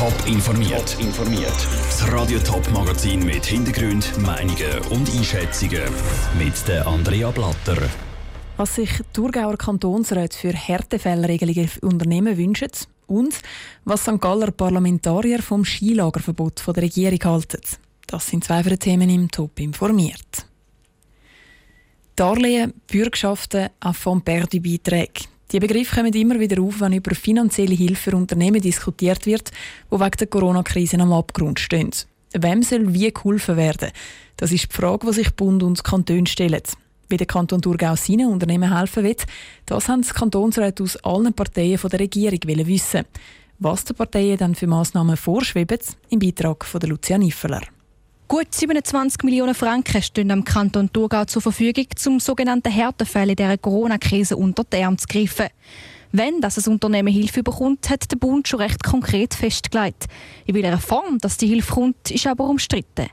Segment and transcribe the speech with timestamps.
[0.00, 0.96] Top informiert.
[0.96, 1.68] Top informiert.
[1.84, 5.82] Das Radio Top Magazin mit Hintergrund, Meinungen und Einschätzungen
[6.38, 7.76] mit der Andrea Blatter.
[8.56, 12.70] Was sich Thurgauer Kantonsrat für Härtefallregelungen für Unternehmen wünschen
[13.08, 13.34] und
[13.84, 14.18] was St.
[14.18, 17.60] Galler Parlamentarier vom Skilagerverbot von der Regierung halten.
[18.06, 20.46] Das sind zwei von den Themen im Top informiert.
[22.16, 25.28] Darlehen, Bürgschaften, Affront-Perdu-Beiträge.
[25.52, 29.50] Die Begriffe kommen immer wieder auf, wenn über finanzielle Hilfe für Unternehmen diskutiert wird,
[29.90, 31.90] die wegen der Corona-Krise am Abgrund stehen.
[32.32, 33.90] Wem soll wie geholfen werden?
[34.36, 36.62] Das ist die Frage, die sich Bund und Kanton stellen.
[37.08, 39.16] Wie der Kanton Thurgau seinen Unternehmen helfen will,
[39.66, 43.04] das haben die Kantonsräte aus allen Parteien der Regierung wissen.
[43.58, 45.80] Was den Parteien dann für Massnahmen vorschweben,
[46.10, 47.62] im Beitrag von Lucia Niffeler.
[48.30, 54.36] Gut 27 Millionen Franken stehen am Kanton Thurgau zur Verfügung, um sogenannte Härtefälle dieser Corona-Krise
[54.36, 55.48] unter die Arme zu greifen.
[56.12, 60.06] Wenn das ein Unternehmen Hilfe bekommt, hat der Bund schon recht konkret festgelegt.
[60.46, 63.08] In welcher Form dass die Hilfe kommt, ist aber umstritten.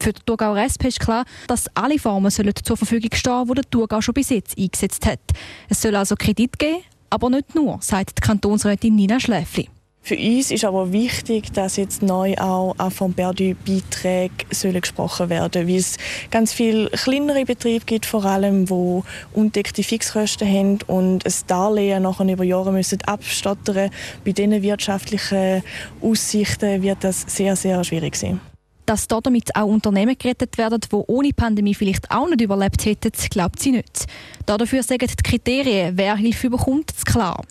[0.00, 3.70] Für die Thurgauer SP ist klar, dass alle Formen sollen zur Verfügung stehen, die der
[3.70, 5.20] Thurgau schon bis jetzt eingesetzt hat.
[5.68, 6.78] Es soll also Kredit geben,
[7.10, 9.68] aber nicht nur, sagt die Kantonsrätin Nina Schläfli.
[10.06, 15.96] Für uns ist aber wichtig, dass jetzt neu auch von Perdu-Beiträge gesprochen werden weil es
[16.30, 19.00] ganz viele kleinere Betriebe gibt, vor allem, die
[19.32, 23.88] undeckte Fixkosten haben und ein Darlehen nachher über Jahre müssen abstottern.
[24.26, 25.62] Bei diesen wirtschaftlichen
[26.02, 28.40] Aussichten wird das sehr, sehr schwierig sein.
[28.84, 33.58] Dass damit auch Unternehmen gerettet werden, die ohne Pandemie vielleicht auch nicht überlebt hätten, glaubt
[33.58, 34.04] sie nicht.
[34.44, 37.42] Dafür sagen die Kriterien, wer Hilfe bekommt, klar.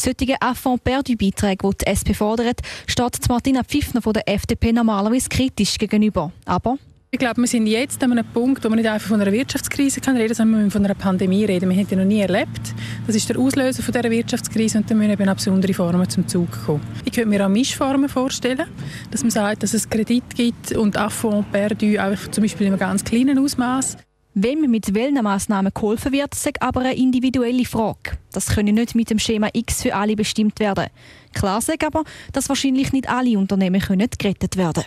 [0.00, 6.32] Solche Affront-Perdu-Beiträge, die die SP fordert, steht Martina Pfiffner von der FDP normalerweise kritisch gegenüber.
[6.46, 6.78] Aber
[7.12, 10.00] ich glaube, wir sind jetzt an einem Punkt, wo man nicht einfach von einer Wirtschaftskrise
[10.00, 11.68] kann reden, sondern wir von einer Pandemie reden.
[11.68, 12.72] Wir haben die noch nie erlebt.
[13.06, 16.48] Das ist der Auslöser von dieser Wirtschaftskrise und da müssen eben besondere Formen zum Zug
[16.64, 16.80] kommen.
[17.04, 18.68] Ich könnte mir auch Mischformen vorstellen,
[19.10, 22.80] dass man sagt, dass es Kredit gibt und Affront perdu auch zum Beispiel in einem
[22.80, 23.98] ganz kleinen Ausmaß.
[24.34, 28.16] Wem mit welchen Massnahmen geholfen wird, ist aber eine individuelle Frage.
[28.32, 30.86] Das könne nicht mit dem Schema X für alle bestimmt werden.
[31.34, 34.84] Klar sagt aber, dass wahrscheinlich nicht alle Unternehmen können gerettet werden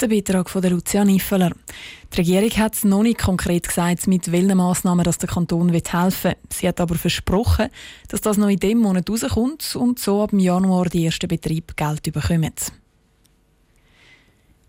[0.00, 1.52] Der Beitrag von der Lucia Niffeler.
[2.14, 6.36] Die Regierung hat noch nicht konkret gesagt, mit welchen Massnahmen das der Kanton helfen will.
[6.50, 7.68] Sie hat aber versprochen,
[8.08, 12.02] dass das noch in diesem Monat rauskommt und so ab Januar die ersten Betriebe Geld
[12.02, 12.54] bekommen.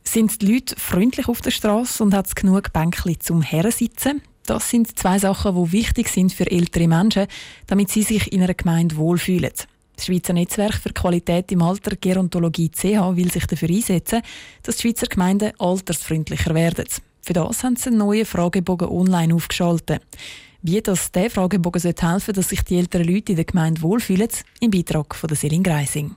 [0.03, 4.21] Sind die Leute freundlich auf der Straße und hat es genug Bänkchen zum Herrensitzen?
[4.45, 7.27] Das sind zwei Sachen, die wichtig sind für ältere Menschen,
[7.67, 9.51] damit sie sich in einer Gemeinde wohlfühlen.
[9.95, 14.21] Das Schweizer Netzwerk für Qualität im Alter Gerontologie CH will sich dafür einsetzen,
[14.63, 16.85] dass die Schweizer Gemeinden altersfreundlicher werden.
[17.21, 20.01] Für das haben sie einen neuen Fragebogen online aufgeschaltet.
[20.63, 24.29] Wie das der Fragebogen helfen soll, dass sich die älteren Leute in der Gemeinde wohlfühlen,
[24.59, 26.15] im Beitrag von der Selin Greising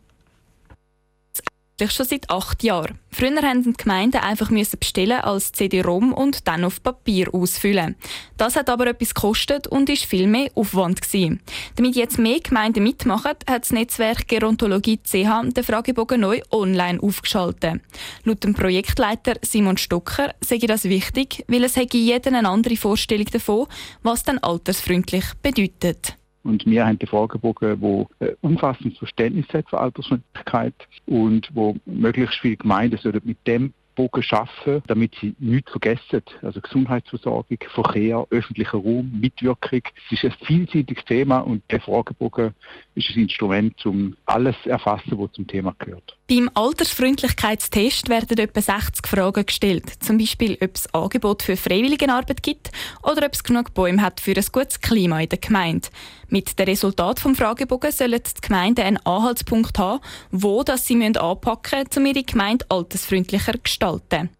[1.91, 2.99] schon seit acht Jahren.
[3.11, 7.97] Früher mussten die Gemeinden einfach bestellen als CD-ROM und dann auf Papier ausfüllen.
[8.37, 11.41] Das hat aber etwas gekostet und ist viel mehr Aufwand gewesen.
[11.77, 17.81] Damit jetzt mehr Gemeinden mitmachen, hat das Netzwerk Gerontologie CH den Fragebogen neu online aufgeschaltet.
[18.25, 23.27] Laut dem Projektleiter Simon Stocker sage das wichtig, weil es hätte jeder eine andere Vorstellung
[23.27, 23.67] davon,
[24.03, 26.17] was dann altersfreundlich bedeutet.
[26.45, 30.75] Und wir haben den Fragebogen, der ein umfassendes Verständnis hat für Altersfreundlichkeit
[31.07, 36.23] und wo möglichst viele Gemeinden mit dem Bogen schaffen, damit sie nichts vergessen.
[36.43, 39.83] Also Gesundheitsversorgung, Verkehr, öffentlicher Raum, Mitwirkung.
[40.07, 42.55] Es ist ein vielseitiges Thema und der Fragebogen
[42.95, 46.17] ist ein Instrument, um alles zu erfassen, was zum Thema gehört.
[46.27, 49.91] Beim Altersfreundlichkeitstest werden etwa 60 Fragen gestellt.
[50.01, 52.71] Zum Beispiel, ob es Angebot für Freiwilligenarbeit gibt
[53.03, 55.89] oder ob es genug Bäume hat für ein gutes Klima in der Gemeinde.
[56.29, 60.01] Mit dem Resultat vom Fragebogen sollen die Gemeinden einen Anhaltspunkt haben,
[60.31, 64.31] wo das sie anpacken müssen, um ihre Gemeinde altersfreundlicher zu gestalten.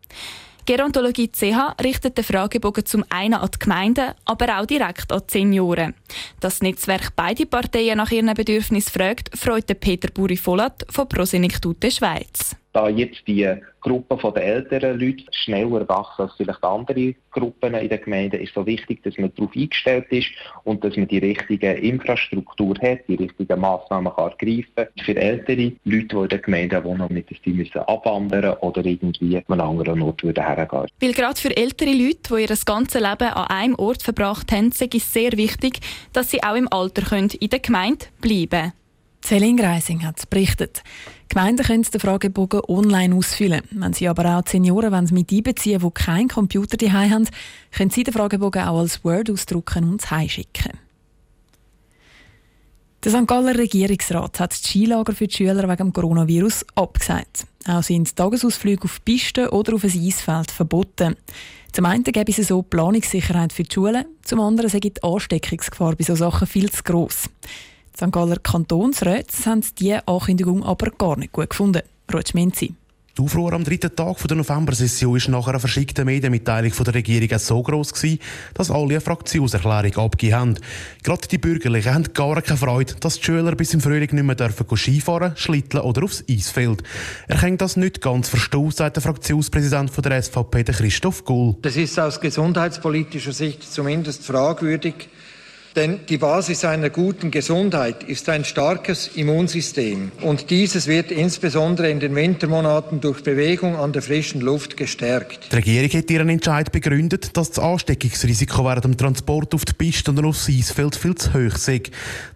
[0.67, 5.33] Gerontologie CH richtet den Fragebogen zum einen an die Gemeinden, aber auch direkt an die
[5.33, 5.95] Senioren.
[6.41, 12.89] Das Netzwerk beide Parteien nach ihren Bedürfnissen fragt, freut Peter Buri-Vollat von Prosenektute Schweiz da
[12.89, 13.49] jetzt die
[13.81, 18.67] Gruppe der älteren Leute schneller wächst als vielleicht andere Gruppen in der Gemeinde, ist so
[18.67, 20.31] wichtig, dass man darauf eingestellt ist
[20.65, 26.09] und dass man die richtige Infrastruktur hat, die richtigen Massnahmen kann ergreifen Für ältere Leute,
[26.09, 30.03] die in der Gemeinde wohnen, nicht, dass die müssen abwandern oder irgendwie an einen anderen
[30.03, 34.51] Ort hergehen Weil gerade für ältere Leute, die ihr ganzes Leben an einem Ort verbracht
[34.51, 35.81] haben, ist es sehr wichtig,
[36.13, 38.84] dass sie auch im Alter in der Gemeinde bleiben können.
[39.25, 40.83] Celine Greising hat berichtet.
[41.31, 43.63] Gemeinden können den Fragebogen online ausfüllen.
[43.71, 47.29] Wenn sie aber auch die Senioren mit einbeziehen, die keinen Computer daheim haben,
[47.75, 50.73] können sie den Fragebogen auch als Word ausdrucken und heimschicken.
[53.03, 53.27] Der St.
[53.27, 57.47] Galler Regierungsrat hat die Skilager für die Schüler wegen dem Coronavirus abgesagt.
[57.67, 61.17] Auch sind Tagesausflüge auf Pisten oder auf ein Eisfeld verboten.
[61.73, 66.05] Zum einen gäbe es so Planungssicherheit für die Schulen, zum anderen sei die Ansteckungsgefahr bei
[66.05, 67.31] solchen Sachen viel zu gross.
[67.95, 68.13] Die St.
[68.13, 71.83] Galler Kantonsräte haben diese Ankündigung aber gar nicht gut gefunden.
[72.13, 72.75] Rutsch Menzi.
[73.17, 77.39] Die Aufruhr am dritten Tag der November-Session war nach einer verschickten Medienmitteilung von der Regierung
[77.39, 78.19] so gross gewesen,
[78.55, 80.55] dass alle eine Fraktionserklärung abgegeben haben.
[81.05, 84.35] Gerade die Bürgerlichen haben gar keine Freude, dass die Schüler bis im Frühling nicht mehr
[84.35, 86.83] dürfen Skifahren, schlitteln oder aufs Eisfeld.
[87.29, 91.55] Er kann das nicht ganz verstehen, sagt der Fraktionspräsident von der SVP, Christoph Gull.
[91.63, 95.09] Das ist aus gesundheitspolitischer Sicht zumindest fragwürdig.
[95.77, 100.13] Denn die Basis einer guten Gesundheit ist ein starkes Immunsystem.
[100.21, 105.49] Und dieses wird insbesondere in den Wintermonaten durch Bewegung an der frischen Luft gestärkt.
[105.51, 110.13] Die Regierung hat ihren Entscheid begründet, dass das Ansteckungsrisiko während dem Transport auf die Piste
[110.13, 111.83] und aufs Eisfeld viel zu hoch sei.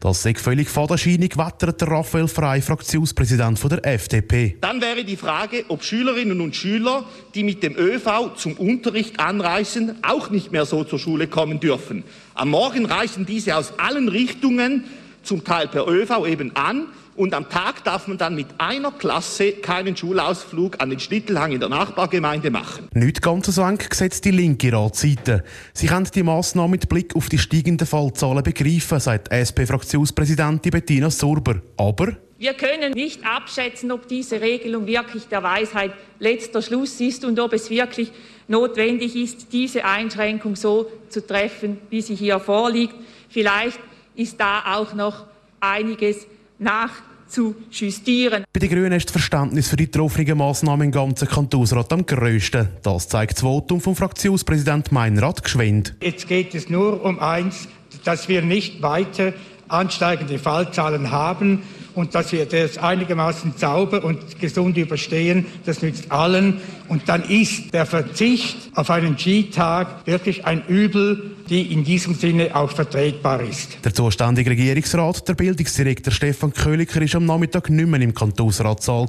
[0.00, 4.56] Das sei völlig fadenscheinig, wettert der Raphael Frey, Fraktionspräsident der FDP.
[4.60, 7.04] Dann wäre die Frage, ob Schülerinnen und Schüler,
[7.36, 12.02] die mit dem ÖV zum Unterricht anreisen, auch nicht mehr so zur Schule kommen dürfen.
[12.38, 14.84] Am Morgen reisen diese aus allen Richtungen,
[15.24, 16.86] zum Teil per ÖV eben an.
[17.16, 21.58] Und am Tag darf man dann mit einer Klasse keinen Schulausflug an den Schlittelhang in
[21.58, 22.86] der Nachbargemeinde machen.
[22.94, 25.42] Nicht ganz so eng gesetzt die linke Ratsseite.
[25.72, 31.60] Sie können die Massnahmen mit Blick auf die steigenden Fallzahlen begreifen, sagt SP-Fraktionspräsidentin Bettina Surber.
[31.76, 37.40] Aber wir können nicht abschätzen, ob diese Regelung wirklich der Weisheit letzter Schluss ist und
[37.40, 38.12] ob es wirklich
[38.46, 42.94] notwendig ist, diese Einschränkung so zu treffen, wie sie hier vorliegt.
[43.28, 43.80] Vielleicht
[44.14, 45.26] ist da auch noch
[45.58, 46.28] einiges
[46.60, 48.44] nachzujustieren.
[48.52, 52.68] Bei den Grünen ist das Verständnis für die getroffenen Massnahmen im ganzen Kantonsrat am grössten.
[52.84, 55.96] Das zeigt das Votum vom Fraktionspräsident Meinrad Geschwind.
[56.00, 57.66] Jetzt geht es nur um eins,
[58.04, 59.34] dass wir nicht weiter
[59.66, 61.62] ansteigende Fallzahlen haben
[61.98, 66.60] und dass wir das einigermaßen sauber und gesund überstehen, das nützt allen.
[66.86, 72.54] Und dann ist der Verzicht auf einen Skitag wirklich ein Übel, die in diesem Sinne
[72.54, 73.84] auch vertretbar ist.
[73.84, 79.08] Der zuständige Regierungsrat, der Bildungsdirektor Stefan Köliker, ist am Nachmittag nicht mehr im Kantonsratssaal.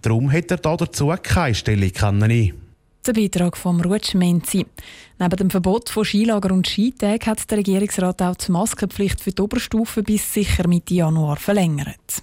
[0.00, 2.54] Darum hat er dazu keine Stelle kennen.
[3.06, 4.66] Der Beitrag vom Rutsch Menzi.
[5.18, 9.40] Neben dem Verbot von Skilager und Skitagen hat der Regierungsrat auch die Maskenpflicht für die
[9.40, 12.22] Oberstufe bis sicher Mitte Januar verlängert.